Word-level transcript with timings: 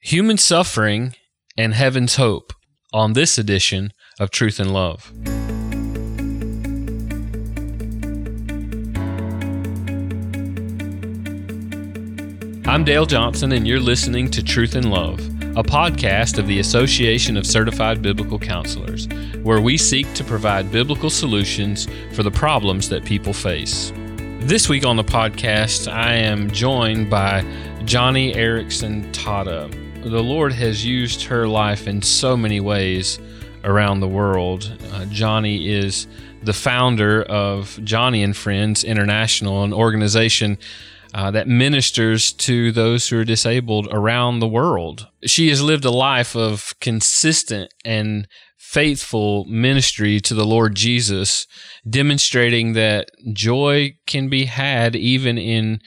human 0.00 0.38
suffering 0.38 1.12
and 1.56 1.74
heaven's 1.74 2.16
hope 2.16 2.52
on 2.92 3.14
this 3.14 3.36
edition 3.36 3.92
of 4.20 4.30
Truth 4.30 4.60
in 4.60 4.72
Love. 4.72 5.12
I'm 12.66 12.84
Dale 12.84 13.06
Johnson, 13.06 13.52
and 13.52 13.66
you're 13.66 13.80
listening 13.80 14.30
to 14.30 14.42
Truth 14.42 14.76
in 14.76 14.88
Love, 14.90 15.18
a 15.56 15.64
podcast 15.64 16.38
of 16.38 16.46
the 16.46 16.60
Association 16.60 17.36
of 17.36 17.46
Certified 17.46 18.00
Biblical 18.00 18.38
Counselors, 18.38 19.08
where 19.42 19.60
we 19.60 19.76
seek 19.76 20.12
to 20.14 20.22
provide 20.22 20.70
biblical 20.70 21.10
solutions 21.10 21.88
for 22.14 22.22
the 22.22 22.30
problems 22.30 22.88
that 22.90 23.04
people 23.04 23.32
face. 23.32 23.92
This 24.40 24.68
week 24.68 24.86
on 24.86 24.96
the 24.96 25.04
podcast, 25.04 25.92
I 25.92 26.14
am 26.14 26.50
joined 26.50 27.10
by 27.10 27.42
Joni 27.80 28.36
Eareckson 28.36 29.10
Tada. 29.12 29.87
The 30.04 30.22
Lord 30.22 30.52
has 30.52 30.84
used 30.86 31.24
her 31.24 31.46
life 31.46 31.86
in 31.86 32.02
so 32.02 32.36
many 32.36 32.60
ways 32.60 33.18
around 33.64 34.00
the 34.00 34.08
world. 34.08 34.72
Uh, 34.92 35.04
Joni 35.06 35.66
is 35.66 36.06
the 36.42 36.52
founder 36.52 37.22
of 37.24 37.78
Joni 37.82 38.22
and 38.24 38.36
Friends 38.36 38.84
International, 38.84 39.64
an 39.64 39.72
organization 39.72 40.56
uh, 41.12 41.30
that 41.32 41.48
ministers 41.48 42.32
to 42.32 42.70
those 42.72 43.08
who 43.08 43.18
are 43.18 43.24
disabled 43.24 43.88
around 43.90 44.38
the 44.38 44.48
world. 44.48 45.08
She 45.26 45.48
has 45.48 45.62
lived 45.62 45.84
a 45.84 45.90
life 45.90 46.36
of 46.36 46.74
consistent 46.80 47.74
and 47.84 48.28
faithful 48.56 49.44
ministry 49.46 50.20
to 50.20 50.34
the 50.34 50.46
Lord 50.46 50.74
Jesus, 50.74 51.46
demonstrating 51.88 52.74
that 52.74 53.10
joy 53.32 53.96
can 54.06 54.28
be 54.28 54.44
had 54.44 54.94
even 54.94 55.38
in 55.38 55.80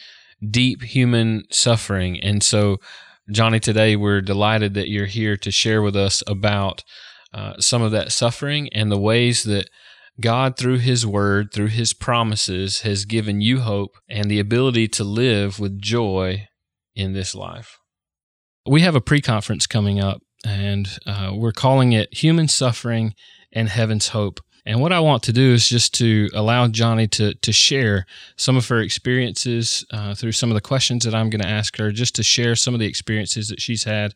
deep 0.50 0.82
human 0.82 1.44
suffering. 1.52 2.20
And 2.20 2.42
so, 2.42 2.78
Joni, 3.32 3.62
today 3.62 3.96
we're 3.96 4.22
delighted 4.22 4.74
that 4.74 4.90
you're 4.90 5.06
here 5.06 5.38
to 5.38 5.52
share 5.52 5.82
with 5.82 5.96
us 5.96 6.22
about 6.28 6.84
uh, 7.34 7.54
some 7.60 7.82
of 7.82 7.92
that 7.92 8.12
suffering 8.12 8.68
and 8.74 8.92
the 8.92 9.00
ways 9.00 9.44
that 9.44 9.70
God, 10.20 10.58
through 10.58 10.80
His 10.80 11.06
Word, 11.06 11.54
through 11.54 11.68
His 11.68 11.94
promises, 11.94 12.82
has 12.82 13.06
given 13.06 13.40
you 13.40 13.62
hope 13.62 13.96
and 14.10 14.30
the 14.30 14.40
ability 14.40 14.90
to 14.90 15.06
live 15.06 15.60
with 15.60 15.82
joy 15.82 16.48
in 16.94 17.14
this 17.14 17.34
life. 17.34 17.78
We 18.68 18.82
have 18.82 18.96
a 18.96 19.02
pre 19.02 19.22
conference 19.22 19.66
coming 19.66 20.02
up 20.02 20.22
and 20.46 20.90
uh, 21.08 21.32
we're 21.34 21.54
calling 21.54 21.94
it 21.94 22.14
Human 22.14 22.50
Suffering 22.50 23.14
and 23.54 23.70
Heaven's 23.70 24.10
Hope. 24.10 24.42
And 24.66 24.80
what 24.80 24.94
I 24.94 25.00
want 25.00 25.24
to 25.24 25.34
do 25.34 25.54
is 25.54 25.68
just 25.68 25.94
to 25.96 26.30
allow 26.34 26.68
Joni 26.68 27.10
to 27.12 27.34
to 27.34 27.52
share 27.52 28.06
some 28.36 28.58
of 28.58 28.68
her 28.68 28.80
experiences 28.80 29.86
uh, 29.92 30.14
through 30.14 30.34
some 30.34 30.52
of 30.52 30.56
the 30.56 30.62
questions 30.62 31.04
that 31.04 31.16
I'm 31.16 31.30
going 31.30 31.42
to 31.42 31.50
ask 31.50 31.78
her, 31.78 31.92
just 31.92 32.16
to 32.16 32.24
share 32.24 32.56
some 32.56 32.74
of 32.74 32.80
the 32.80 32.88
experiences 32.88 33.48
that 33.48 33.62
she's 33.62 33.86
had 33.86 34.14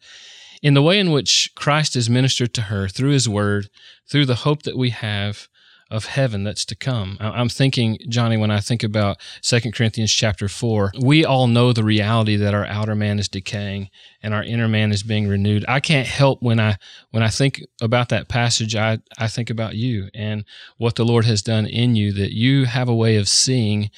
in 0.61 0.73
the 0.73 0.81
way 0.81 0.99
in 0.99 1.11
which 1.11 1.51
Christ 1.55 1.95
has 1.95 2.09
ministered 2.09 2.53
to 2.55 2.63
her 2.63 2.87
through 2.87 3.11
His 3.11 3.27
Word, 3.27 3.69
through 4.09 4.25
the 4.25 4.35
hope 4.35 4.63
that 4.63 4.77
we 4.77 4.91
have 4.91 5.47
of 5.91 6.05
heaven 6.05 6.43
that's 6.43 6.65
to 6.65 6.75
come. 6.75 7.17
I'm 7.19 7.49
thinking, 7.49 7.99
Joni, 8.09 8.39
when 8.39 8.49
I 8.49 8.59
think 8.59 8.83
about 8.83 9.17
Second 9.41 9.75
Corinthians 9.75 10.11
chapter 10.11 10.47
4, 10.47 10.93
we 10.99 11.23
all 11.23 11.47
know 11.47 11.73
the 11.73 11.83
reality 11.83 12.35
that 12.37 12.55
our 12.55 12.65
outer 12.65 12.95
man 12.95 13.19
is 13.19 13.29
decaying 13.29 13.89
and 14.23 14.33
our 14.33 14.43
inner 14.43 14.67
man 14.67 14.91
is 14.91 15.03
being 15.03 15.27
renewed. 15.27 15.63
I 15.67 15.79
can't 15.79 16.07
help 16.07 16.41
when 16.41 16.59
I 16.59 16.77
when 17.11 17.21
I 17.21 17.29
think 17.29 17.63
about 17.81 18.09
that 18.09 18.27
passage, 18.27 18.75
I, 18.75 18.99
I 19.17 19.27
think 19.27 19.49
about 19.49 19.75
you 19.75 20.09
and 20.13 20.43
what 20.77 20.95
the 20.95 21.05
Lord 21.05 21.25
has 21.25 21.41
done 21.41 21.67
in 21.67 21.95
you, 21.95 22.11
that 22.13 22.33
you 22.33 22.65
have 22.65 22.89
a 22.89 22.95
way 22.95 23.17
of 23.17 23.29
seeing 23.29 23.91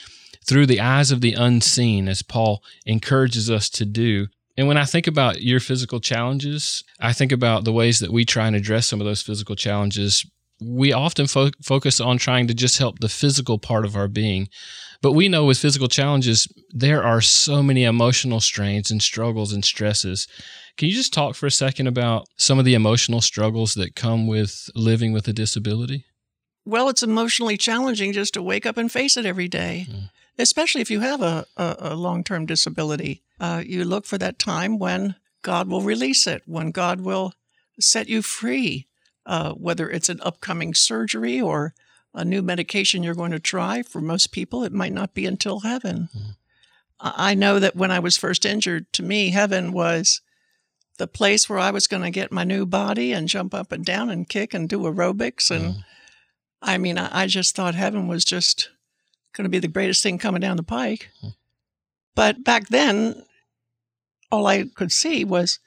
through 0.45 0.65
the 0.65 0.81
eyes 0.81 1.11
of 1.11 1.21
the 1.21 1.33
unseen, 1.33 2.08
as 2.08 2.21
Paul 2.21 2.63
encourages 2.85 3.49
us 3.49 3.69
to 3.69 3.85
do. 3.85 4.27
And 4.58 4.67
when 4.67 4.77
I 4.77 4.85
think 4.85 5.05
about 5.05 5.41
your 5.41 5.59
physical 5.59 5.99
challenges, 5.99 6.83
I 6.99 7.13
think 7.13 7.31
about 7.31 7.63
the 7.63 7.73
ways 7.73 7.99
that 7.99 8.11
we 8.11 8.25
try 8.25 8.47
and 8.47 8.55
address 8.55 8.88
some 8.88 8.99
of 8.99 9.05
those 9.05 9.21
physical 9.21 9.55
challenges 9.55 10.25
we 10.59 10.91
often 10.94 11.27
fo- 11.27 11.52
focus 11.61 12.00
on 12.00 12.17
trying 12.17 12.47
to 12.47 12.53
just 12.53 12.77
help 12.77 13.00
the 13.00 13.09
physical 13.09 13.58
part 13.58 13.86
of 13.86 13.95
our 13.95 14.08
being. 14.08 14.49
But 15.02 15.14
we 15.14 15.30
know 15.30 15.45
with 15.45 15.59
physical 15.59 15.87
challenges, 15.87 16.48
there 16.71 17.04
are 17.04 17.21
so 17.21 17.61
many 17.61 17.83
emotional 17.83 18.39
strains 18.39 18.89
and 18.89 19.02
struggles 19.02 19.54
and 19.54 19.64
stresses. 19.64 20.27
Can 20.76 20.89
you 20.89 20.95
just 20.95 21.14
talk 21.14 21.36
for 21.36 21.45
a 21.45 21.52
second 21.52 21.87
about 21.87 22.27
some 22.37 22.59
of 22.59 22.65
the 22.65 22.73
emotional 22.73 23.21
struggles 23.21 23.76
that 23.76 23.95
come 23.95 24.27
with 24.27 24.70
living 24.76 25.14
with 25.14 25.27
a 25.27 25.33
disability? 25.33 26.05
Well, 26.65 26.89
it's 26.89 27.04
emotionally 27.04 27.58
challenging 27.58 28.11
just 28.11 28.33
to 28.33 28.42
wake 28.42 28.65
up 28.65 28.77
and 28.77 28.92
face 28.92 29.17
it 29.17 29.26
every 29.26 29.48
day, 29.48 29.87
mm. 29.89 30.10
especially 30.37 30.81
if 30.81 30.92
you 30.92 30.99
have 30.99 31.21
a, 31.21 31.45
a, 31.55 31.76
a 31.80 31.95
long 31.95 32.23
term 32.23 32.45
disability. 32.45 33.23
Uh, 33.39 33.64
you 33.65 33.86
look 33.86 34.05
for 34.05 34.17
that 34.17 34.39
time 34.39 34.77
when 34.80 35.15
God 35.43 35.70
will 35.70 35.81
release 35.81 36.27
it, 36.27 36.42
when 36.45 36.71
God 36.71 37.02
will 37.02 37.33
set 37.80 38.10
you 38.10 38.21
free 38.21 38.87
uh, 39.27 39.52
whether 39.52 39.89
it's 39.89 40.10
an 40.10 40.21
upcoming 40.23 40.73
surgery 40.73 41.39
or 41.39 41.73
a 42.14 42.26
new 42.26 42.42
medication 42.42 43.04
you're 43.04 43.14
going 43.14 43.32
to 43.32 43.39
try. 43.39 43.83
For 43.83 44.02
most 44.02 44.32
people, 44.32 44.64
it 44.64 44.73
might 44.73 44.93
not 44.93 45.14
be 45.14 45.26
until 45.26 45.60
heaven. 45.60 46.10
Mm. 46.17 46.36
I 46.99 47.36
know 47.36 47.60
that 47.60 47.76
when 47.76 47.92
I 47.92 47.99
was 47.99 48.17
first 48.17 48.45
injured, 48.45 48.92
to 48.93 49.04
me, 49.04 49.30
heaven 49.30 49.71
was 49.71 50.21
the 50.98 51.08
place 51.08 51.48
where 51.48 51.60
I 51.60 51.70
was 51.70 51.86
going 51.86 52.02
to 52.02 52.10
get 52.10 52.32
my 52.32 52.43
new 52.43 52.66
body 52.66 53.14
and 53.14 53.27
jump 53.27 53.54
up 53.54 53.71
and 53.71 53.86
down 53.86 54.10
and 54.10 54.27
kick 54.27 54.55
and 54.55 54.67
do 54.67 54.80
aerobics. 54.80 55.52
And 55.52 55.76
mm. 55.76 55.83
I 56.61 56.80
mean, 56.80 56.98
I, 56.98 57.23
I, 57.23 57.27
just 57.27 57.55
thought 57.55 57.76
heaven 57.76 58.08
was 58.08 58.26
just 58.26 58.71
going 59.33 59.43
to 59.43 59.49
be 59.49 59.60
the 59.60 59.67
greatest 59.67 60.02
thing 60.02 60.17
coming 60.17 60.42
down 60.42 60.58
the 60.58 60.64
pike. 60.64 61.10
Mm. 61.23 61.36
But 62.16 62.43
back 62.43 62.70
then, 62.70 63.23
all 64.32 64.48
I 64.48 64.64
could 64.64 64.92
see 64.92 65.23
was 65.23 65.60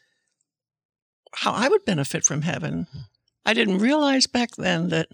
how 1.32 1.52
I 1.52 1.68
would 1.68 1.84
benefit 1.84 2.24
from 2.24 2.42
heaven. 2.42 2.88
Mm. 2.92 3.04
I 3.44 3.54
didn't 3.54 3.78
realize 3.78 4.26
back 4.26 4.56
then 4.56 4.88
that 4.88 5.08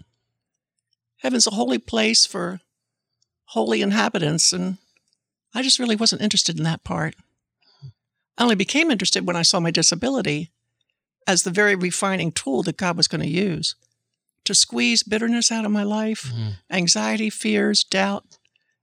heaven's 1.17 1.47
a 1.47 1.51
holy 1.51 1.77
place 1.79 2.25
for 2.25 2.59
holy 3.45 3.81
inhabitants, 3.81 4.51
and 4.51 4.77
I 5.53 5.61
just 5.61 5.79
really 5.79 5.95
wasn't 5.95 6.21
interested 6.21 6.57
in 6.57 6.63
that 6.63 6.83
part. 6.83 7.15
I 8.37 8.43
only 8.43 8.55
became 8.55 8.91
interested 8.91 9.25
when 9.25 9.35
I 9.35 9.41
saw 9.41 9.59
my 9.59 9.71
disability 9.71 10.51
as 11.25 11.43
the 11.43 11.51
very 11.51 11.75
refining 11.75 12.31
tool 12.31 12.63
that 12.63 12.77
God 12.77 12.95
was 12.95 13.07
going 13.07 13.21
to 13.21 13.27
use 13.27 13.75
to 14.45 14.53
squeeze 14.53 15.03
bitterness 15.03 15.51
out 15.51 15.65
of 15.65 15.71
my 15.71 15.83
life, 15.83 16.31
mm-hmm. 16.31 16.51
anxiety, 16.69 17.29
fears, 17.29 17.83
doubt, 17.83 18.25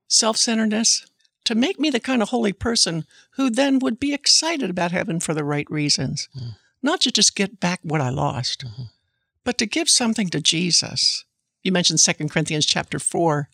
self 0.09 0.37
centeredness, 0.37 1.07
to 1.45 1.55
make 1.55 1.79
me 1.79 1.89
the 1.91 2.01
kind 2.01 2.21
of 2.21 2.31
holy 2.31 2.53
person 2.53 3.05
who 3.37 3.49
then 3.49 3.79
would 3.79 4.01
be 4.01 4.13
excited 4.13 4.69
about 4.69 4.93
heaven 4.93 5.21
for 5.21 5.33
the 5.35 5.45
right 5.45 5.71
reasons, 5.71 6.29
mm-hmm. 6.37 6.51
not 6.83 7.01
to 7.03 7.13
just 7.13 7.37
get 7.37 7.61
back 7.61 7.81
what 7.83 8.01
I 8.01 8.11
lost. 8.11 8.65
Mm-hmm 8.67 8.83
but 9.45 9.59
to 9.59 9.67
give 9.67 9.89
something 9.89 10.29
to 10.31 10.41
Jesus. 10.41 11.25
You 11.63 11.73
mentioned 11.73 11.99
2 11.99 12.29
Corinthians 12.29 12.67
chapter 12.67 12.99
4 12.99 13.49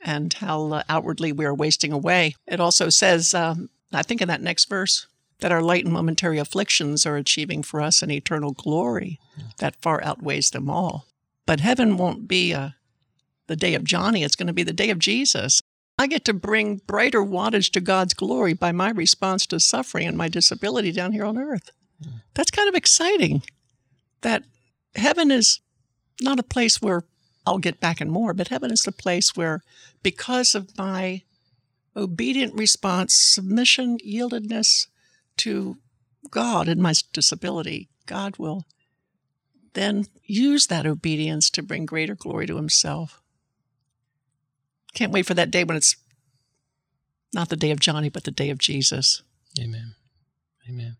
and 0.00 0.32
how 0.34 0.72
uh, 0.72 0.82
outwardly 0.88 1.32
we 1.32 1.44
are 1.44 1.54
wasting 1.54 1.92
away. 1.92 2.34
It 2.46 2.60
also 2.60 2.88
says, 2.88 3.34
um, 3.34 3.70
I 3.92 4.02
think 4.02 4.20
in 4.20 4.28
that 4.28 4.42
next 4.42 4.68
verse, 4.68 5.06
that 5.40 5.52
our 5.52 5.62
light 5.62 5.84
and 5.84 5.92
momentary 5.92 6.38
afflictions 6.38 7.04
are 7.04 7.16
achieving 7.16 7.62
for 7.62 7.80
us 7.80 8.02
an 8.02 8.10
eternal 8.10 8.52
glory 8.52 9.18
that 9.58 9.80
far 9.82 10.02
outweighs 10.02 10.50
them 10.50 10.70
all. 10.70 11.06
But 11.46 11.60
heaven 11.60 11.96
won't 11.96 12.28
be 12.28 12.54
uh, 12.54 12.70
the 13.48 13.56
day 13.56 13.74
of 13.74 13.82
Joni, 13.82 14.24
it's 14.24 14.36
going 14.36 14.46
to 14.46 14.52
be 14.52 14.62
the 14.62 14.72
day 14.72 14.90
of 14.90 14.98
Jesus. 14.98 15.60
I 15.98 16.06
get 16.06 16.24
to 16.24 16.32
bring 16.32 16.80
brighter 16.86 17.22
wattage 17.22 17.70
to 17.72 17.80
God's 17.80 18.14
glory 18.14 18.54
by 18.54 18.72
my 18.72 18.90
response 18.90 19.46
to 19.46 19.60
suffering 19.60 20.06
and 20.06 20.16
my 20.16 20.28
disability 20.28 20.90
down 20.90 21.12
here 21.12 21.24
on 21.24 21.38
earth. 21.38 21.70
That's 22.34 22.50
kind 22.50 22.68
of 22.68 22.74
exciting. 22.74 23.42
That 24.22 24.44
heaven 24.94 25.30
is 25.30 25.60
not 26.20 26.38
a 26.38 26.44
place 26.44 26.80
where 26.80 27.04
I'll 27.46 27.58
get 27.58 27.80
back 27.80 28.00
and 28.00 28.10
more, 28.10 28.34
but 28.34 28.48
heaven 28.48 28.70
is 28.70 28.82
the 28.82 28.92
place 28.92 29.36
where, 29.36 29.62
because 30.02 30.54
of 30.54 30.76
my 30.78 31.22
obedient 31.96 32.54
response, 32.54 33.14
submission, 33.14 33.98
yieldedness 33.98 34.86
to 35.38 35.76
God 36.30 36.68
and 36.68 36.80
my 36.80 36.94
disability, 37.12 37.88
God 38.06 38.38
will 38.38 38.64
then 39.74 40.06
use 40.24 40.66
that 40.66 40.86
obedience 40.86 41.50
to 41.50 41.62
bring 41.62 41.86
greater 41.86 42.14
glory 42.14 42.46
to 42.46 42.56
Himself. 42.56 43.20
Can't 44.94 45.12
wait 45.12 45.26
for 45.26 45.34
that 45.34 45.50
day 45.50 45.64
when 45.64 45.76
it's 45.76 45.96
not 47.32 47.48
the 47.48 47.56
day 47.56 47.70
of 47.70 47.80
Joni, 47.80 48.12
but 48.12 48.24
the 48.24 48.30
day 48.30 48.50
of 48.50 48.58
Jesus. 48.58 49.22
Amen. 49.58 49.94
Amen. 50.68 50.96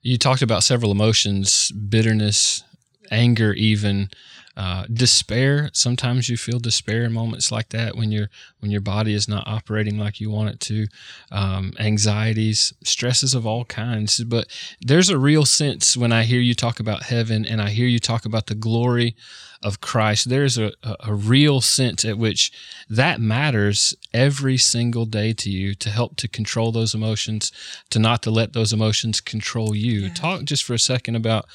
You 0.00 0.18
talked 0.18 0.42
about 0.42 0.64
several 0.64 0.90
emotions 0.90 1.70
bitterness, 1.70 2.64
anger, 3.12 3.52
even 3.52 4.10
uh, 4.56 4.84
despair. 4.92 5.70
Sometimes 5.72 6.28
you 6.28 6.36
feel 6.36 6.58
despair 6.58 7.04
in 7.04 7.12
moments 7.12 7.50
like 7.50 7.70
that 7.70 7.96
when 7.96 8.12
your 8.12 8.28
when 8.60 8.70
your 8.70 8.80
body 8.80 9.14
is 9.14 9.28
not 9.28 9.46
operating 9.46 9.98
like 9.98 10.20
you 10.20 10.30
want 10.30 10.50
it 10.50 10.60
to. 10.60 10.86
Um, 11.30 11.72
anxieties, 11.78 12.72
stresses 12.84 13.34
of 13.34 13.46
all 13.46 13.64
kinds. 13.64 14.22
But 14.24 14.46
there's 14.80 15.08
a 15.08 15.18
real 15.18 15.44
sense 15.44 15.96
when 15.96 16.12
I 16.12 16.24
hear 16.24 16.40
you 16.40 16.54
talk 16.54 16.80
about 16.80 17.04
heaven 17.04 17.44
and 17.46 17.60
I 17.60 17.70
hear 17.70 17.86
you 17.86 17.98
talk 17.98 18.24
about 18.24 18.46
the 18.46 18.54
glory 18.54 19.16
of 19.62 19.80
Christ, 19.80 20.28
there's 20.28 20.58
a, 20.58 20.72
a 20.82 21.14
real 21.14 21.60
sense 21.60 22.04
at 22.04 22.18
which 22.18 22.50
that 22.90 23.20
matters 23.20 23.94
every 24.12 24.58
single 24.58 25.06
day 25.06 25.32
to 25.34 25.50
you 25.50 25.74
to 25.76 25.90
help 25.90 26.16
to 26.16 26.28
control 26.28 26.72
those 26.72 26.94
emotions, 26.94 27.52
to 27.90 27.98
not 27.98 28.22
to 28.22 28.30
let 28.30 28.52
those 28.52 28.72
emotions 28.72 29.20
control 29.20 29.74
you. 29.74 30.00
Yeah. 30.00 30.14
Talk 30.14 30.44
just 30.44 30.64
for 30.64 30.74
a 30.74 30.78
second 30.78 31.16
about 31.16 31.46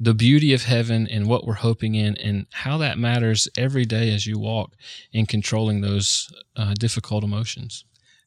the 0.00 0.14
beauty 0.14 0.52
of 0.52 0.64
heaven 0.64 1.06
and 1.06 1.28
what 1.28 1.46
we're 1.46 1.54
hoping 1.54 1.94
in 1.94 2.16
and 2.18 2.41
how 2.50 2.78
that 2.78 2.98
matters 2.98 3.48
every 3.56 3.84
day 3.84 4.12
as 4.14 4.26
you 4.26 4.38
walk 4.38 4.72
in 5.12 5.26
controlling 5.26 5.80
those 5.80 6.32
uh, 6.56 6.74
difficult 6.74 7.24
emotions. 7.24 7.84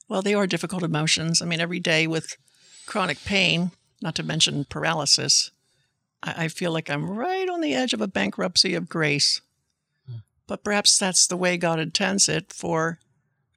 Well, 0.07 0.21
they 0.21 0.33
are 0.33 0.47
difficult 0.47 0.83
emotions. 0.83 1.41
I 1.41 1.45
mean, 1.45 1.59
every 1.59 1.79
day 1.79 2.07
with 2.07 2.37
chronic 2.85 3.23
pain, 3.25 3.71
not 4.01 4.15
to 4.15 4.23
mention 4.23 4.65
paralysis, 4.65 5.51
I, 6.21 6.47
feel 6.47 6.71
like 6.71 6.89
I'm 6.89 7.09
right 7.09 7.47
on 7.47 7.61
the 7.61 7.75
edge 7.75 7.93
of 7.93 8.01
a 8.01 8.07
bankruptcy 8.07 8.73
of 8.73 8.89
grace. 8.89 9.41
But 10.47 10.63
perhaps 10.63 10.97
that's 10.97 11.27
the 11.27 11.37
way 11.37 11.57
God 11.57 11.79
intends 11.79 12.29
it 12.29 12.51
for 12.53 12.99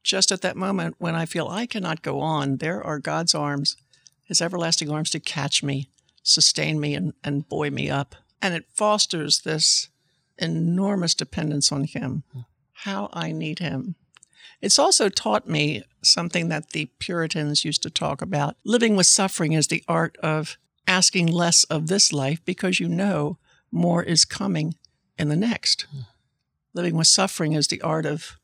just 0.02 0.32
at 0.32 0.40
that 0.40 0.56
moment 0.56 0.96
when 0.98 1.14
I 1.14 1.26
feel 1.26 1.48
I 1.48 1.66
cannot 1.66 2.02
go 2.02 2.20
on, 2.20 2.56
there 2.56 2.82
are 2.82 2.98
God's 2.98 3.34
arms, 3.34 3.76
His 4.24 4.40
everlasting 4.40 4.90
arms 4.90 5.10
to 5.10 5.20
catch 5.20 5.62
me, 5.62 5.90
sustain 6.22 6.80
me, 6.80 6.94
and, 6.94 7.12
and 7.22 7.48
buoy 7.48 7.70
me 7.70 7.90
up. 7.90 8.14
And 8.40 8.54
it 8.54 8.66
fosters 8.74 9.40
this 9.40 9.88
enormous 10.38 11.14
dependence 11.14 11.72
on 11.72 11.84
Him, 11.84 12.22
how 12.72 13.10
I 13.12 13.32
need 13.32 13.58
Him. 13.58 13.96
It's 14.60 14.78
also 14.78 15.08
taught 15.08 15.48
me 15.48 15.84
something 16.02 16.48
that 16.48 16.70
the 16.70 16.86
Puritans 16.98 17.64
used 17.64 17.82
to 17.84 17.90
talk 17.90 18.22
about. 18.22 18.56
Living 18.64 18.96
with 18.96 19.06
suffering 19.06 19.52
is 19.52 19.68
the 19.68 19.84
art 19.86 20.16
of 20.22 20.56
asking 20.86 21.26
less 21.26 21.64
of 21.64 21.86
this 21.86 22.12
life 22.12 22.44
because 22.44 22.80
you 22.80 22.88
know 22.88 23.38
more 23.70 24.02
is 24.02 24.24
coming 24.24 24.74
in 25.18 25.28
the 25.28 25.36
next. 25.36 25.86
Mm. 25.94 26.06
Living 26.74 26.96
with 26.96 27.06
suffering 27.06 27.52
is 27.52 27.68
the 27.68 27.80
art 27.82 28.06
of 28.06 28.38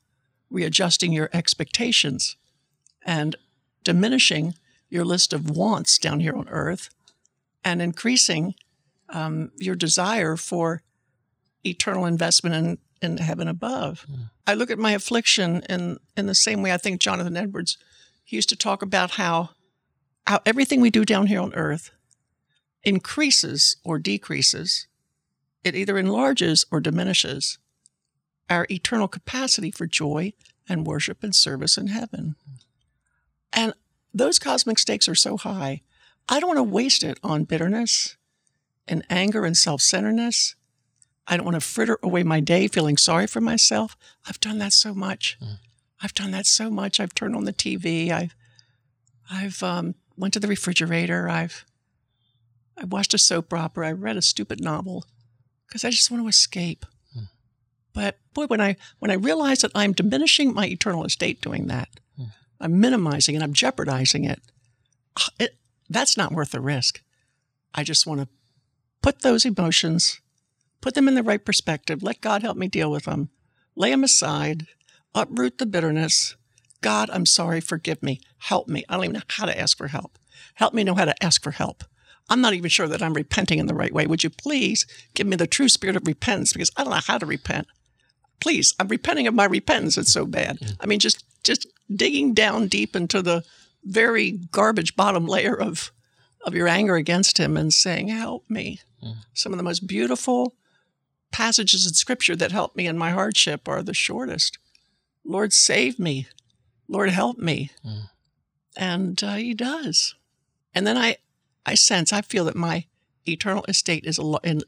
readjusting 0.49 1.11
your 1.11 1.29
expectations 1.33 2.37
and 3.05 3.35
diminishing 3.83 4.53
your 4.89 5.05
list 5.05 5.33
of 5.33 5.49
wants 5.49 5.97
down 5.97 6.19
here 6.19 6.35
on 6.35 6.47
earth 6.49 6.89
and 7.63 7.81
increasing 7.81 8.55
um, 9.09 9.51
your 9.57 9.75
desire 9.75 10.35
for 10.35 10.81
eternal 11.65 12.05
investment 12.05 12.55
in, 12.55 12.77
in 13.11 13.17
heaven 13.17 13.47
above. 13.47 14.05
Mm. 14.11 14.29
I 14.47 14.53
look 14.53 14.71
at 14.71 14.79
my 14.79 14.91
affliction 14.91 15.63
in, 15.69 15.97
in 16.15 16.27
the 16.27 16.35
same 16.35 16.61
way 16.61 16.71
I 16.71 16.77
think 16.77 17.01
Jonathan 17.01 17.37
Edwards 17.37 17.77
he 18.25 18.35
used 18.35 18.49
to 18.49 18.55
talk 18.55 18.81
about 18.81 19.11
how, 19.11 19.51
how 20.25 20.39
everything 20.45 20.81
we 20.81 20.89
do 20.89 21.05
down 21.05 21.27
here 21.27 21.39
on 21.39 21.53
earth 21.53 21.91
increases 22.83 23.77
or 23.85 23.99
decreases, 23.99 24.87
it 25.63 25.75
either 25.75 25.97
enlarges 25.97 26.65
or 26.71 26.79
diminishes 26.79 27.59
our 28.49 28.65
eternal 28.69 29.07
capacity 29.07 29.71
for 29.71 29.85
joy 29.85 30.33
and 30.67 30.87
worship 30.87 31.23
and 31.23 31.35
service 31.35 31.77
in 31.77 31.87
heaven. 31.87 32.35
And 33.53 33.73
those 34.13 34.39
cosmic 34.39 34.79
stakes 34.79 35.07
are 35.07 35.15
so 35.15 35.37
high, 35.37 35.81
I 36.27 36.39
don't 36.39 36.55
want 36.55 36.57
to 36.57 36.63
waste 36.63 37.03
it 37.03 37.19
on 37.23 37.43
bitterness 37.43 38.17
and 38.87 39.05
anger 39.09 39.45
and 39.45 39.55
self 39.55 39.81
centeredness. 39.81 40.55
I 41.27 41.37
don't 41.37 41.45
want 41.45 41.55
to 41.55 41.61
fritter 41.61 41.97
away 42.03 42.23
my 42.23 42.39
day 42.39 42.67
feeling 42.67 42.97
sorry 42.97 43.27
for 43.27 43.41
myself. 43.41 43.97
I've 44.27 44.39
done 44.39 44.59
that 44.59 44.73
so 44.73 44.93
much. 44.93 45.37
Mm. 45.41 45.57
I've 46.01 46.13
done 46.13 46.31
that 46.31 46.45
so 46.45 46.69
much. 46.69 46.99
I've 46.99 47.15
turned 47.15 47.35
on 47.35 47.45
the 47.45 47.53
TV. 47.53 48.11
I've 48.11 48.35
I've 49.31 49.63
um, 49.63 49.95
went 50.17 50.33
to 50.35 50.39
the 50.39 50.47
refrigerator. 50.47 51.27
I've 51.27 51.65
I 52.77 52.85
watched 52.85 53.13
a 53.13 53.17
soap 53.17 53.53
opera. 53.53 53.87
I 53.87 53.91
read 53.91 54.17
a 54.17 54.21
stupid 54.21 54.61
novel 54.61 55.05
because 55.67 55.85
I 55.85 55.89
just 55.89 56.11
want 56.11 56.23
to 56.23 56.27
escape. 56.27 56.85
Hmm. 57.13 57.25
But 57.93 58.19
boy, 58.33 58.45
when 58.45 58.61
I 58.61 58.75
when 58.99 59.11
I 59.11 59.15
realize 59.15 59.59
that 59.59 59.71
I'm 59.73 59.93
diminishing 59.93 60.53
my 60.53 60.67
eternal 60.67 61.05
estate 61.05 61.41
doing 61.41 61.67
that, 61.67 61.89
hmm. 62.17 62.25
I'm 62.59 62.79
minimizing 62.79 63.35
and 63.35 63.43
I'm 63.43 63.53
jeopardizing 63.53 64.25
it, 64.25 64.41
ah, 65.17 65.29
it. 65.39 65.57
That's 65.89 66.17
not 66.17 66.31
worth 66.31 66.51
the 66.51 66.61
risk. 66.61 67.01
I 67.73 67.83
just 67.83 68.07
want 68.07 68.21
to 68.21 68.27
put 69.01 69.21
those 69.21 69.45
emotions, 69.45 70.19
put 70.85 70.93
them 70.93 71.07
in 71.07 71.15
the 71.15 71.23
right 71.23 71.43
perspective. 71.43 72.03
Let 72.03 72.21
God 72.21 72.43
help 72.43 72.57
me 72.57 72.67
deal 72.67 72.91
with 72.91 73.05
them. 73.05 73.29
Lay 73.75 73.89
them 73.89 74.03
aside. 74.03 74.67
Uproot 75.15 75.57
the 75.57 75.65
bitterness. 75.65 76.35
God, 76.81 77.09
I'm 77.11 77.25
sorry. 77.25 77.59
Forgive 77.59 78.03
me. 78.03 78.21
Help 78.37 78.67
me. 78.67 78.85
I 78.87 78.93
don't 78.93 79.05
even 79.05 79.13
know 79.15 79.21
how 79.27 79.47
to 79.47 79.59
ask 79.59 79.79
for 79.79 79.87
help. 79.87 80.19
Help 80.53 80.75
me 80.75 80.83
know 80.83 80.93
how 80.93 81.05
to 81.05 81.23
ask 81.23 81.41
for 81.41 81.49
help. 81.49 81.85
I'm 82.29 82.39
not 82.39 82.53
even 82.53 82.69
sure 82.69 82.87
that 82.87 83.01
I'm 83.01 83.15
repenting 83.15 83.57
in 83.57 83.65
the 83.65 83.73
right 83.73 83.91
way. 83.91 84.05
Would 84.05 84.23
you 84.23 84.29
please 84.29 84.85
give 85.15 85.25
me 85.25 85.35
the 85.35 85.47
true 85.47 85.69
spirit 85.69 85.95
of 85.95 86.05
repentance 86.05 86.53
because 86.53 86.69
I 86.77 86.83
don't 86.83 86.93
know 86.93 86.99
how 87.03 87.17
to 87.17 87.25
repent. 87.25 87.65
Please, 88.39 88.75
I'm 88.79 88.87
repenting 88.87 89.25
of 89.25 89.33
my 89.33 89.45
repentance. 89.45 89.97
It's 89.97 90.13
so 90.13 90.27
bad. 90.27 90.59
I 90.79 90.85
mean, 90.85 90.99
just 90.99 91.23
just 91.43 91.65
digging 91.91 92.35
down 92.35 92.67
deep 92.67 92.95
into 92.95 93.23
the 93.23 93.43
very 93.83 94.33
garbage 94.51 94.95
bottom 94.95 95.25
layer 95.25 95.59
of 95.59 95.91
of 96.45 96.53
your 96.53 96.67
anger 96.67 96.95
against 96.95 97.39
him 97.39 97.57
and 97.57 97.73
saying, 97.73 98.09
"Help 98.09 98.47
me." 98.51 98.81
Mm. 99.03 99.15
Some 99.33 99.51
of 99.51 99.57
the 99.57 99.63
most 99.63 99.87
beautiful 99.87 100.53
passages 101.35 101.85
in 101.85 101.93
Scripture 101.93 102.35
that 102.37 102.53
help 102.53 102.77
me 102.77 102.87
in 102.87 102.97
my 102.97 103.11
hardship 103.11 103.67
are 103.67 103.83
the 103.83 103.93
shortest. 103.93 104.57
Lord, 105.25 105.51
save 105.51 105.99
me. 105.99 106.27
Lord, 106.87 107.09
help 107.09 107.37
me. 107.37 107.71
Mm. 107.85 108.09
And 108.77 109.21
uh, 109.21 109.35
He 109.35 109.53
does. 109.53 110.15
And 110.73 110.87
then 110.87 110.97
I 110.97 111.17
I 111.65 111.75
sense, 111.75 112.13
I 112.13 112.21
feel 112.21 112.45
that 112.45 112.55
my 112.55 112.85
eternal 113.25 113.65
estate 113.67 114.05
is, 114.05 114.17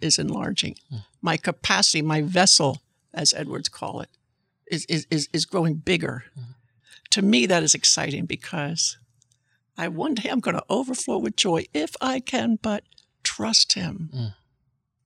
is 0.01 0.19
enlarging. 0.19 0.75
Mm. 0.91 1.05
My 1.21 1.37
capacity, 1.37 2.01
my 2.01 2.21
vessel, 2.21 2.81
as 3.13 3.33
Edwards 3.33 3.69
call 3.69 4.01
it, 4.01 4.09
is, 4.69 4.85
is, 4.85 5.29
is 5.31 5.45
growing 5.45 5.75
bigger. 5.75 6.25
Mm. 6.37 6.43
To 7.11 7.21
me, 7.21 7.45
that 7.45 7.63
is 7.63 7.75
exciting 7.75 8.25
because 8.25 8.97
I 9.77 9.87
one 9.87 10.15
day 10.15 10.29
I'm 10.29 10.41
going 10.41 10.57
to 10.57 10.65
overflow 10.69 11.17
with 11.19 11.37
joy 11.37 11.65
if 11.73 11.95
I 12.01 12.19
can 12.19 12.57
but 12.61 12.83
trust 13.23 13.73
Him. 13.73 14.09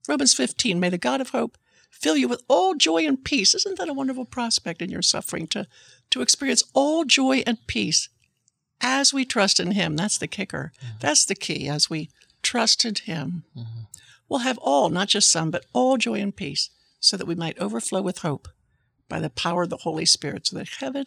Mm. 0.04 0.08
Romans 0.08 0.34
15, 0.34 0.80
may 0.80 0.88
the 0.88 0.98
God 0.98 1.20
of 1.20 1.30
hope 1.30 1.58
fill 1.90 2.16
you 2.16 2.28
with 2.28 2.42
all 2.48 2.74
joy 2.74 3.06
and 3.06 3.24
peace. 3.24 3.54
Isn't 3.54 3.78
that 3.78 3.88
a 3.88 3.94
wonderful 3.94 4.24
prospect 4.24 4.82
in 4.82 4.90
your 4.90 5.02
suffering 5.02 5.46
to, 5.48 5.66
to 6.10 6.22
experience 6.22 6.64
all 6.74 7.04
joy 7.04 7.42
and 7.46 7.58
peace 7.66 8.08
as 8.82 9.14
we 9.14 9.24
trust 9.24 9.60
in 9.60 9.70
Him. 9.70 9.96
That's 9.96 10.18
the 10.18 10.26
kicker. 10.26 10.72
Mm-hmm. 10.78 10.96
That's 11.00 11.24
the 11.24 11.34
key. 11.34 11.68
As 11.68 11.88
we 11.88 12.10
trust 12.42 12.84
in 12.84 12.94
Him, 12.96 13.44
mm-hmm. 13.56 13.82
we'll 14.28 14.40
have 14.40 14.58
all, 14.58 14.90
not 14.90 15.08
just 15.08 15.30
some, 15.30 15.50
but 15.50 15.64
all 15.72 15.96
joy 15.96 16.20
and 16.20 16.34
peace, 16.34 16.70
so 17.00 17.16
that 17.16 17.26
we 17.26 17.34
might 17.34 17.58
overflow 17.58 18.02
with 18.02 18.18
hope 18.18 18.48
by 19.08 19.20
the 19.20 19.30
power 19.30 19.62
of 19.62 19.70
the 19.70 19.78
Holy 19.78 20.04
Spirit, 20.04 20.48
so 20.48 20.56
that 20.56 20.68
heaven 20.80 21.04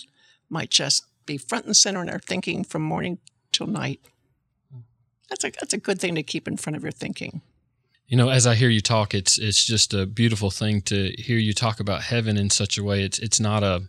might 0.49 0.69
just 0.69 1.05
be 1.25 1.37
front 1.37 1.65
and 1.65 1.75
center 1.75 2.01
in 2.01 2.09
our 2.09 2.19
thinking 2.19 2.63
from 2.63 2.81
morning 2.81 3.17
till 3.51 3.67
night. 3.67 3.99
That's 5.29 5.43
a, 5.43 5.51
that's 5.51 5.73
a 5.73 5.79
good 5.79 5.99
thing 5.99 6.15
to 6.15 6.23
keep 6.23 6.47
in 6.47 6.55
front 6.55 6.77
of 6.77 6.83
your 6.83 6.91
thinking. 6.91 7.41
You 8.07 8.17
know, 8.17 8.29
as 8.29 8.45
I 8.45 8.55
hear 8.55 8.69
you 8.69 8.81
talk, 8.81 9.13
it's 9.13 9.37
it's 9.37 9.65
just 9.65 9.93
a 9.93 10.05
beautiful 10.05 10.51
thing 10.51 10.81
to 10.83 11.11
hear 11.17 11.37
you 11.37 11.53
talk 11.53 11.79
about 11.79 12.03
heaven 12.03 12.37
in 12.37 12.49
such 12.49 12.77
a 12.77 12.83
way. 12.83 13.03
It's 13.03 13.17
it's 13.19 13.39
not 13.39 13.63
a 13.63 13.83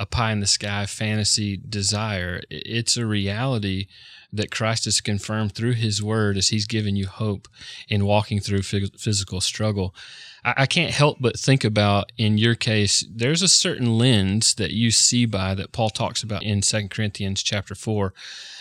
a 0.00 0.06
pie 0.06 0.32
in 0.32 0.40
the 0.40 0.46
sky 0.46 0.86
fantasy 0.86 1.58
desire. 1.58 2.40
It's 2.48 2.96
a 2.96 3.04
reality 3.04 3.86
that 4.32 4.50
Christ 4.50 4.86
has 4.86 5.00
confirmed 5.02 5.54
through 5.54 5.74
His 5.74 6.02
Word 6.02 6.38
as 6.38 6.48
He's 6.48 6.66
given 6.66 6.96
you 6.96 7.06
hope 7.06 7.46
in 7.86 8.06
walking 8.06 8.40
through 8.40 8.62
physical 8.62 9.42
struggle. 9.42 9.94
I 10.42 10.64
can't 10.64 10.92
help 10.92 11.18
but 11.20 11.38
think 11.38 11.64
about 11.64 12.12
in 12.16 12.38
your 12.38 12.54
case, 12.54 13.04
there's 13.14 13.42
a 13.42 13.48
certain 13.48 13.98
lens 13.98 14.54
that 14.54 14.70
you 14.70 14.90
see 14.90 15.26
by 15.26 15.54
that 15.54 15.72
Paul 15.72 15.90
talks 15.90 16.22
about 16.22 16.44
in 16.44 16.62
2 16.62 16.88
Corinthians 16.88 17.42
chapter 17.42 17.74
4, 17.74 18.14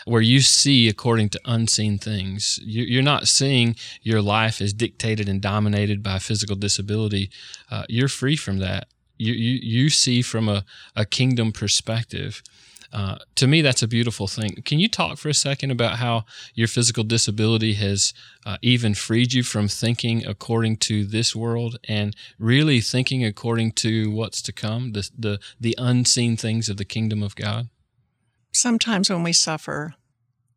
where 0.04 0.22
you 0.22 0.42
see 0.42 0.90
according 0.90 1.30
to 1.30 1.42
unseen 1.46 1.98
things. 1.98 2.60
You're 2.62 3.02
not 3.02 3.30
seeing 3.30 3.78
your 4.02 4.22
life 4.22 4.60
as 4.60 4.74
dictated 4.74 5.30
and 5.30 5.42
dominated 5.42 6.04
by 6.04 6.20
physical 6.20 6.58
disability. 6.58 7.30
Uh, 7.72 7.84
you're 7.88 8.10
free 8.10 8.36
from 8.36 8.60
that 8.60 8.90
you, 9.20 9.34
you, 9.34 9.60
you 9.62 9.90
see 9.90 10.22
from 10.24 10.50
a, 10.50 10.66
a 10.96 11.06
kingdom 11.06 11.52
perspective. 11.52 12.42
Uh, 12.92 13.20
to 13.36 13.46
me, 13.46 13.62
that's 13.62 13.84
a 13.84 13.88
beautiful 13.88 14.26
thing. 14.26 14.64
Can 14.66 14.80
you 14.80 14.90
talk 14.90 15.20
for 15.20 15.30
a 15.30 15.34
second 15.34 15.70
about 15.70 15.98
how 15.98 16.26
your 16.56 16.68
physical 16.68 17.04
disability 17.04 17.74
has 17.74 18.14
uh, 18.48 18.58
even 18.64 18.96
freed 18.96 19.32
you 19.32 19.44
from 19.44 19.68
thinking 19.68 20.26
according 20.26 20.78
to 20.78 21.06
this 21.06 21.36
world 21.36 21.78
and 21.88 22.16
really 22.40 22.82
thinking 22.82 23.24
according 23.24 23.74
to 23.74 24.10
what's 24.10 24.42
to 24.42 24.52
come, 24.52 24.94
the, 24.94 25.08
the, 25.16 25.40
the 25.60 25.76
unseen 25.78 26.36
things 26.36 26.68
of 26.68 26.78
the 26.78 26.86
kingdom 26.86 27.22
of 27.22 27.36
God? 27.36 27.70
Sometimes 28.54 29.12
when 29.12 29.22
we 29.22 29.34
suffer, 29.34 29.94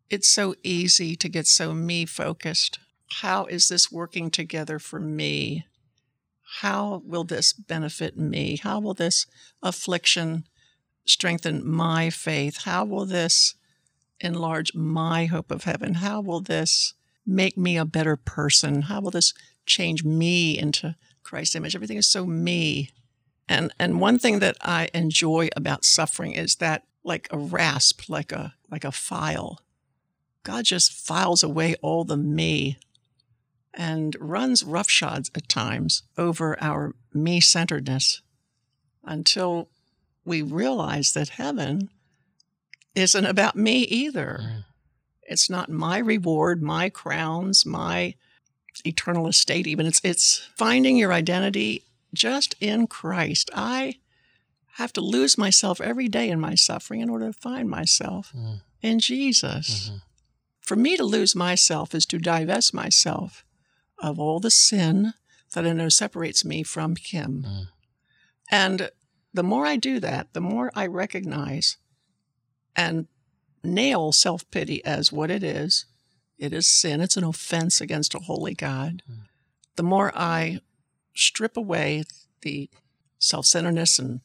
it's 0.08 0.30
so 0.30 0.54
easy 0.62 1.16
to 1.16 1.28
get 1.28 1.46
so 1.46 1.74
me 1.74 2.06
focused. 2.06 2.78
How 3.20 3.44
is 3.44 3.68
this 3.68 3.92
working 3.92 4.30
together 4.30 4.78
for 4.78 4.98
me? 4.98 5.66
How 6.60 7.00
will 7.06 7.24
this 7.24 7.54
benefit 7.54 8.18
me? 8.18 8.56
How 8.56 8.78
will 8.78 8.92
this 8.92 9.26
affliction 9.62 10.44
strengthen 11.06 11.66
my 11.66 12.10
faith? 12.10 12.64
How 12.64 12.84
will 12.84 13.06
this 13.06 13.54
enlarge 14.20 14.74
my 14.74 15.24
hope 15.24 15.50
of 15.50 15.64
heaven? 15.64 15.94
How 15.94 16.20
will 16.20 16.40
this 16.40 16.92
make 17.26 17.56
me 17.56 17.78
a 17.78 17.86
better 17.86 18.16
person? 18.16 18.82
How 18.82 19.00
will 19.00 19.10
this 19.10 19.32
change 19.64 20.04
me 20.04 20.58
into 20.58 20.94
Christ's 21.22 21.56
image? 21.56 21.74
Everything 21.74 21.96
is 21.96 22.08
so 22.08 22.26
me. 22.26 22.90
And 23.48 23.72
and 23.78 23.98
one 23.98 24.18
thing 24.18 24.40
that 24.40 24.58
I 24.60 24.90
enjoy 24.92 25.48
about 25.56 25.86
suffering 25.86 26.32
is 26.32 26.56
that 26.56 26.84
like 27.02 27.28
a 27.30 27.38
rasp, 27.38 28.10
like 28.10 28.30
a 28.30 28.54
like 28.70 28.84
a 28.84 28.92
file. 28.92 29.62
God 30.42 30.66
just 30.66 30.92
files 30.92 31.42
away 31.42 31.76
all 31.80 32.04
the 32.04 32.16
me 32.18 32.78
and 33.74 34.16
runs 34.20 34.62
roughshod 34.62 35.28
at 35.34 35.48
times 35.48 36.02
over 36.18 36.62
our 36.62 36.94
me 37.14 37.40
centeredness 37.40 38.22
until 39.04 39.68
we 40.24 40.42
realize 40.42 41.12
that 41.12 41.30
heaven 41.30 41.90
isn't 42.94 43.26
about 43.26 43.56
me 43.56 43.78
either. 43.82 44.40
Mm. 44.42 44.64
It's 45.22 45.48
not 45.48 45.70
my 45.70 45.98
reward, 45.98 46.62
my 46.62 46.90
crowns, 46.90 47.64
my 47.64 48.14
eternal 48.84 49.26
estate 49.26 49.66
even. 49.66 49.86
It's 49.86 50.00
it's 50.04 50.48
finding 50.56 50.96
your 50.96 51.12
identity 51.12 51.84
just 52.14 52.54
in 52.60 52.86
Christ. 52.86 53.50
I 53.54 53.96
have 54.76 54.92
to 54.94 55.00
lose 55.00 55.36
myself 55.36 55.80
every 55.80 56.08
day 56.08 56.28
in 56.28 56.40
my 56.40 56.54
suffering 56.54 57.00
in 57.00 57.10
order 57.10 57.26
to 57.26 57.32
find 57.32 57.68
myself 57.68 58.32
mm. 58.36 58.60
in 58.80 58.98
Jesus. 58.98 59.88
Mm-hmm. 59.88 59.96
For 60.60 60.76
me 60.76 60.96
to 60.96 61.04
lose 61.04 61.34
myself 61.34 61.94
is 61.94 62.06
to 62.06 62.18
divest 62.18 62.72
myself 62.72 63.44
of 64.02 64.18
all 64.18 64.40
the 64.40 64.50
sin 64.50 65.14
that 65.54 65.66
I 65.66 65.72
know 65.72 65.88
separates 65.88 66.44
me 66.44 66.62
from 66.62 66.96
Him. 66.96 67.46
Mm. 67.46 67.66
And 68.50 68.90
the 69.32 69.42
more 69.42 69.64
I 69.64 69.76
do 69.76 70.00
that, 70.00 70.34
the 70.34 70.40
more 70.40 70.70
I 70.74 70.86
recognize 70.86 71.78
and 72.76 73.06
nail 73.64 74.12
self 74.12 74.50
pity 74.50 74.84
as 74.84 75.12
what 75.12 75.30
it 75.30 75.42
is 75.42 75.86
it 76.42 76.52
is 76.52 76.66
sin, 76.68 77.00
it's 77.00 77.16
an 77.16 77.22
offense 77.22 77.80
against 77.80 78.16
a 78.16 78.18
holy 78.18 78.52
God. 78.52 79.04
Mm. 79.08 79.18
The 79.76 79.84
more 79.84 80.10
I 80.12 80.58
strip 81.14 81.56
away 81.56 82.02
the 82.40 82.68
self 83.20 83.46
centeredness 83.46 84.00
and 84.00 84.22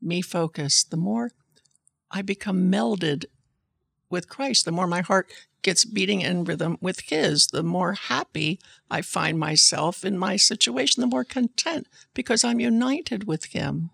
me 0.00 0.22
focus, 0.22 0.84
the 0.84 0.96
more 0.96 1.32
I 2.12 2.22
become 2.22 2.70
melded 2.70 3.24
with 4.08 4.28
Christ, 4.28 4.66
the 4.66 4.70
more 4.70 4.86
my 4.86 5.00
heart 5.00 5.32
gets 5.66 5.84
beating 5.84 6.20
in 6.20 6.44
rhythm 6.44 6.78
with 6.80 7.00
His, 7.00 7.48
the 7.48 7.64
more 7.64 7.94
happy 7.94 8.60
I 8.88 9.02
find 9.02 9.36
myself 9.36 10.04
in 10.04 10.16
my 10.16 10.36
situation, 10.36 11.00
the 11.00 11.08
more 11.08 11.24
content 11.24 11.88
because 12.14 12.44
I'm 12.44 12.60
united 12.60 13.26
with 13.26 13.46
Him. 13.46 13.90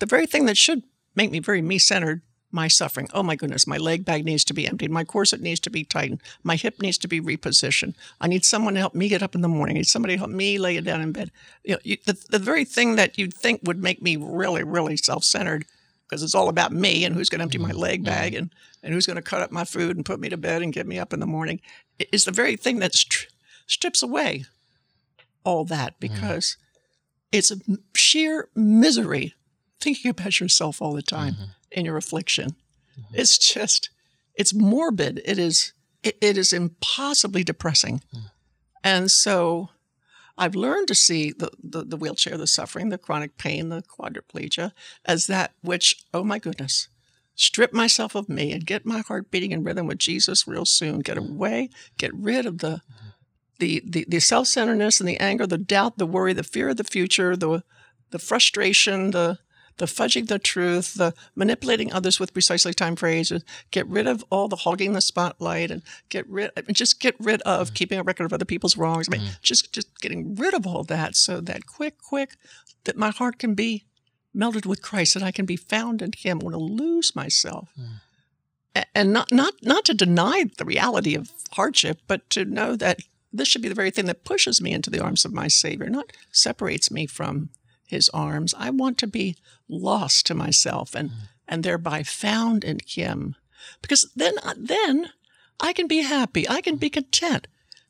The 0.00 0.06
very 0.06 0.26
thing 0.26 0.46
that 0.46 0.56
should 0.56 0.82
make 1.14 1.30
me 1.30 1.38
very 1.38 1.62
me 1.62 1.78
centered, 1.78 2.22
my 2.50 2.66
suffering. 2.66 3.08
Oh 3.14 3.22
my 3.22 3.36
goodness, 3.36 3.68
my 3.68 3.76
leg 3.76 4.04
bag 4.04 4.24
needs 4.24 4.44
to 4.46 4.52
be 4.52 4.66
emptied. 4.66 4.90
My 4.90 5.04
corset 5.04 5.40
needs 5.40 5.60
to 5.60 5.70
be 5.70 5.84
tightened. 5.84 6.20
My 6.42 6.56
hip 6.56 6.82
needs 6.82 6.98
to 6.98 7.08
be 7.08 7.20
repositioned. 7.20 7.94
I 8.20 8.26
need 8.26 8.44
someone 8.44 8.74
to 8.74 8.80
help 8.80 8.96
me 8.96 9.08
get 9.08 9.22
up 9.22 9.36
in 9.36 9.42
the 9.42 9.48
morning. 9.48 9.76
I 9.76 9.78
need 9.78 9.86
somebody 9.86 10.14
to 10.14 10.18
help 10.18 10.30
me 10.30 10.58
lay 10.58 10.76
it 10.76 10.84
down 10.84 11.02
in 11.02 11.12
bed. 11.12 11.30
You 11.62 11.74
know, 11.74 11.80
you, 11.84 11.98
the, 12.04 12.20
the 12.30 12.40
very 12.40 12.64
thing 12.64 12.96
that 12.96 13.16
you'd 13.16 13.32
think 13.32 13.60
would 13.62 13.80
make 13.80 14.02
me 14.02 14.16
really, 14.16 14.64
really 14.64 14.96
self 14.96 15.22
centered 15.22 15.66
because 16.08 16.22
it's 16.22 16.34
all 16.34 16.48
about 16.48 16.72
me 16.72 17.04
and 17.04 17.14
who's 17.14 17.28
going 17.28 17.38
to 17.38 17.44
empty 17.44 17.58
my 17.58 17.70
mm-hmm. 17.70 17.78
leg 17.78 18.04
bag 18.04 18.32
mm-hmm. 18.32 18.42
and, 18.42 18.54
and 18.82 18.94
who's 18.94 19.06
going 19.06 19.16
to 19.16 19.22
cut 19.22 19.42
up 19.42 19.50
my 19.50 19.64
food 19.64 19.96
and 19.96 20.04
put 20.04 20.20
me 20.20 20.28
to 20.28 20.36
bed 20.36 20.62
and 20.62 20.72
get 20.72 20.86
me 20.86 20.98
up 20.98 21.12
in 21.12 21.20
the 21.20 21.26
morning 21.26 21.60
is 22.12 22.24
the 22.24 22.32
very 22.32 22.56
thing 22.56 22.78
that 22.78 22.92
stri- 22.92 23.26
strips 23.66 24.02
away 24.02 24.44
all 25.44 25.64
that 25.64 25.98
mm-hmm. 25.98 26.14
because 26.14 26.56
it's 27.32 27.50
a 27.50 27.56
sheer 27.94 28.48
misery 28.54 29.34
thinking 29.80 30.10
about 30.10 30.40
yourself 30.40 30.80
all 30.80 30.92
the 30.92 31.02
time 31.02 31.34
mm-hmm. 31.34 31.44
in 31.72 31.84
your 31.84 31.96
affliction. 31.96 32.50
Mm-hmm. 32.98 33.14
It's 33.14 33.38
just, 33.38 33.90
it's 34.34 34.54
morbid. 34.54 35.20
It 35.24 35.38
is, 35.38 35.72
it, 36.02 36.16
it 36.20 36.38
is 36.38 36.52
impossibly 36.52 37.44
depressing. 37.44 38.02
Mm. 38.14 38.30
And 38.82 39.10
so 39.10 39.70
I've 40.36 40.54
learned 40.54 40.88
to 40.88 40.94
see 40.94 41.32
the, 41.32 41.50
the, 41.62 41.84
the, 41.84 41.96
wheelchair, 41.96 42.36
the 42.36 42.46
suffering, 42.46 42.88
the 42.88 42.98
chronic 42.98 43.38
pain, 43.38 43.68
the 43.68 43.82
quadriplegia 43.82 44.72
as 45.04 45.26
that 45.28 45.52
which, 45.62 45.96
oh 46.12 46.24
my 46.24 46.38
goodness, 46.38 46.88
strip 47.36 47.72
myself 47.72 48.14
of 48.14 48.28
me 48.28 48.52
and 48.52 48.66
get 48.66 48.86
my 48.86 49.00
heart 49.00 49.30
beating 49.30 49.52
in 49.52 49.62
rhythm 49.62 49.86
with 49.86 49.98
Jesus 49.98 50.46
real 50.46 50.64
soon. 50.64 51.00
Get 51.00 51.18
away, 51.18 51.70
get 51.98 52.14
rid 52.14 52.46
of 52.46 52.58
the 52.58 52.82
the 53.60 53.82
the, 53.86 54.04
the 54.08 54.20
self-centeredness 54.20 55.00
and 55.00 55.08
the 55.08 55.20
anger, 55.20 55.46
the 55.46 55.58
doubt, 55.58 55.98
the 55.98 56.06
worry, 56.06 56.32
the 56.32 56.42
fear 56.42 56.70
of 56.70 56.76
the 56.76 56.84
future, 56.84 57.36
the 57.36 57.62
the 58.10 58.18
frustration, 58.18 59.10
the 59.12 59.38
the 59.76 59.86
fudging 59.86 60.28
the 60.28 60.38
truth, 60.38 60.94
the 60.94 61.14
manipulating 61.34 61.92
others 61.92 62.20
with 62.20 62.32
precisely 62.32 62.72
timed 62.72 62.98
phrases, 62.98 63.44
get 63.70 63.86
rid 63.86 64.06
of 64.06 64.24
all 64.30 64.48
the 64.48 64.56
hogging 64.56 64.92
the 64.92 65.00
spotlight 65.00 65.70
and 65.70 65.82
get 66.08 66.28
rid, 66.28 66.50
just 66.72 67.00
get 67.00 67.16
rid 67.18 67.42
of 67.42 67.68
mm-hmm. 67.68 67.74
keeping 67.74 67.98
a 67.98 68.02
record 68.02 68.24
of 68.24 68.32
other 68.32 68.44
people's 68.44 68.76
wrongs. 68.76 69.08
I 69.08 69.16
mean, 69.16 69.26
mm-hmm. 69.26 69.34
just, 69.42 69.72
just 69.72 70.00
getting 70.00 70.34
rid 70.34 70.54
of 70.54 70.66
all 70.66 70.84
that 70.84 71.16
so 71.16 71.40
that 71.40 71.66
quick, 71.66 71.98
quick, 72.02 72.36
that 72.84 72.96
my 72.96 73.10
heart 73.10 73.38
can 73.38 73.54
be 73.54 73.84
melded 74.34 74.66
with 74.66 74.82
Christ, 74.82 75.14
that 75.14 75.22
I 75.22 75.30
can 75.30 75.46
be 75.46 75.56
found 75.56 76.02
in 76.02 76.12
Him. 76.16 76.40
I 76.40 76.44
want 76.44 76.54
to 76.54 76.60
lose 76.60 77.14
myself. 77.16 77.68
Mm. 77.78 78.84
And 78.94 79.12
not, 79.12 79.30
not, 79.30 79.54
not 79.62 79.84
to 79.84 79.94
deny 79.94 80.46
the 80.58 80.64
reality 80.64 81.14
of 81.14 81.30
hardship, 81.52 82.00
but 82.08 82.28
to 82.30 82.44
know 82.44 82.74
that 82.76 83.00
this 83.32 83.48
should 83.48 83.62
be 83.62 83.68
the 83.68 83.74
very 83.74 83.90
thing 83.90 84.06
that 84.06 84.24
pushes 84.24 84.60
me 84.60 84.72
into 84.72 84.90
the 84.90 85.00
arms 85.00 85.24
of 85.24 85.32
my 85.32 85.48
Savior, 85.48 85.88
not 85.88 86.12
separates 86.32 86.90
me 86.90 87.06
from 87.06 87.50
his 87.86 88.08
arms. 88.10 88.54
I 88.58 88.70
want 88.70 88.98
to 88.98 89.06
be 89.06 89.36
lost 89.68 90.26
to 90.26 90.34
myself 90.34 90.94
and, 90.94 91.10
mm. 91.10 91.14
and 91.48 91.62
thereby 91.62 92.02
found 92.02 92.64
in 92.64 92.80
him. 92.86 93.36
Because 93.82 94.10
then, 94.14 94.34
then 94.56 95.10
I 95.60 95.72
can 95.72 95.86
be 95.86 96.02
happy. 96.02 96.48
I 96.48 96.60
can 96.60 96.76
be 96.76 96.90
content 96.90 97.46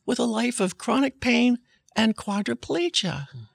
with 0.06 0.18
a 0.18 0.24
life 0.24 0.60
of 0.60 0.78
chronic 0.78 1.20
pain 1.20 1.58
and 1.96 2.16
quadriplegia. 2.16 3.28
Mm. 3.28 3.46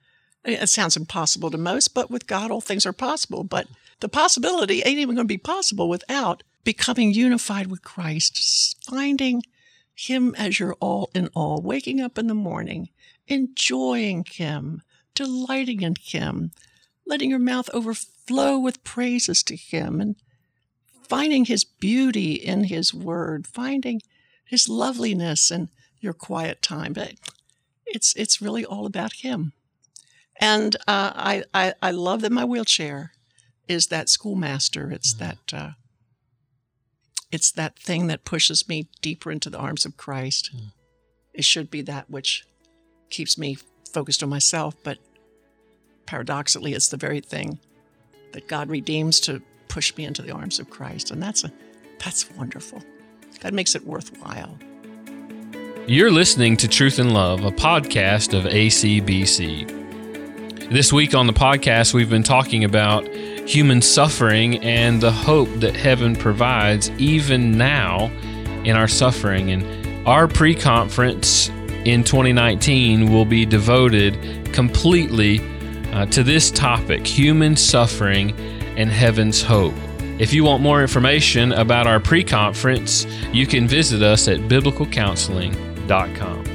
It 0.46 0.70
sounds 0.70 0.96
impossible 0.96 1.52
to 1.52 1.58
most, 1.58 1.90
but 1.94 2.10
with 2.10 2.28
God, 2.28 2.50
all 2.50 2.62
things 2.62 2.86
are 2.86 2.94
possible. 2.94 3.44
But 3.44 3.68
the 4.00 4.10
possibility 4.10 4.82
ain't 4.86 5.00
even 5.00 5.16
going 5.16 5.28
to 5.28 5.34
be 5.34 5.38
possible 5.38 5.90
without 5.90 6.44
becoming 6.64 7.14
unified 7.14 7.68
with 7.68 7.84
Christ, 7.84 8.78
finding 8.84 9.44
Him 9.94 10.34
as 10.36 10.60
your 10.60 10.76
all 10.80 11.10
in 11.14 11.28
all, 11.36 11.62
waking 11.62 12.00
up 12.00 12.18
in 12.18 12.28
the 12.28 12.34
morning, 12.34 12.90
enjoying 13.28 14.26
Him, 14.30 14.82
delighting 15.20 15.82
in 15.82 15.96
Him, 16.00 16.52
letting 17.06 17.30
your 17.30 17.40
mouth 17.40 17.70
overflow 17.74 18.58
with 18.58 18.86
praises 18.86 19.44
to 19.44 19.56
Him, 19.58 20.00
and 20.00 20.16
finding 21.04 21.44
His 21.44 21.66
beauty 21.66 22.34
in 22.36 22.64
His 22.66 22.94
Word, 22.94 23.46
finding 23.46 24.02
His 24.46 24.70
loveliness 24.70 25.52
in 25.52 25.68
your 26.00 26.14
quiet 26.14 26.62
time. 26.62 26.94
But 26.94 27.16
it's 27.86 28.16
it's 28.16 28.42
really 28.42 28.64
all 28.64 28.86
about 28.86 29.14
Him. 29.14 29.52
And 30.42 30.78
uh, 30.88 31.12
I, 31.16 31.44
I, 31.54 31.74
I 31.82 31.92
love 31.92 32.22
that 32.22 32.32
my 32.32 32.46
wheelchair 32.46 33.12
is 33.68 33.88
that 33.88 34.08
schoolmaster. 34.08 34.90
It's 34.90 35.14
mm-hmm. 35.14 35.26
that 35.26 35.54
uh, 35.54 35.72
it's 37.30 37.52
that 37.52 37.78
thing 37.78 38.08
that 38.08 38.24
pushes 38.24 38.70
me 38.70 38.88
deeper 39.02 39.32
into 39.32 39.50
the 39.50 39.58
arms 39.58 39.84
of 39.84 39.98
Christ. 39.98 40.50
Mm. 40.56 40.72
It 41.34 41.44
should 41.44 41.70
be 41.70 41.82
that 41.82 42.10
which 42.10 42.46
keeps 43.10 43.38
me 43.38 43.58
focused 43.92 44.24
on 44.24 44.30
myself, 44.30 44.76
but 44.82 44.98
paradoxically, 46.10 46.74
it's 46.74 46.88
the 46.88 46.98
very 46.98 47.22
thing 47.22 47.60
that 48.32 48.48
God 48.48 48.68
redeems 48.68 49.20
to 49.22 49.44
push 49.68 49.96
me 49.96 50.06
into 50.06 50.24
the 50.24 50.32
arms 50.32 50.58
of 50.58 50.68
Christ. 50.72 51.12
And 51.12 51.22
that's 51.22 51.44
a 51.44 51.52
that's 52.04 52.32
wonderful. 52.32 52.82
That 53.42 53.54
makes 53.54 53.76
it 53.76 53.86
worthwhile. 53.86 54.58
You're 55.86 56.10
listening 56.12 56.58
to 56.58 56.68
Truth 56.68 56.98
in 56.98 57.14
Love, 57.14 57.44
a 57.44 57.52
podcast 57.52 58.36
of 58.36 58.46
ACBC. 58.46 59.70
This 60.72 60.92
week 60.92 61.14
on 61.14 61.28
the 61.28 61.34
podcast, 61.34 61.94
we've 61.94 62.10
been 62.10 62.24
talking 62.24 62.64
about 62.64 63.08
human 63.48 63.80
suffering 63.80 64.64
and 64.64 65.02
the 65.02 65.12
hope 65.12 65.50
that 65.60 65.76
heaven 65.76 66.16
provides 66.16 66.90
even 66.98 67.56
now 67.56 68.06
in 68.64 68.76
our 68.76 68.88
suffering. 68.88 69.52
And 69.52 70.08
our 70.08 70.28
pre 70.28 70.56
conference 70.56 71.50
in 71.86 72.04
2019 72.04 73.14
will 73.14 73.26
be 73.26 73.46
devoted 73.46 74.52
completely 74.54 75.40
uh, 75.94 76.06
to 76.08 76.24
this 76.24 76.52
topic 76.52 77.06
human 77.06 77.56
suffering 77.56 78.32
and 78.78 78.90
heaven's 78.90 79.42
hope. 79.42 79.74
If 80.20 80.34
you 80.34 80.44
want 80.44 80.62
more 80.62 80.82
information 80.82 81.54
about 81.54 81.88
our 81.88 82.00
pre 82.00 82.24
conference, 82.24 83.06
you 83.32 83.48
can 83.48 83.68
visit 83.68 84.02
us 84.02 84.28
at 84.28 84.40
biblicalcounseling.com. 84.40 86.49